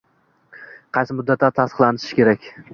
[0.97, 2.53] Qaysi muddatda tasdiqlatish kerak?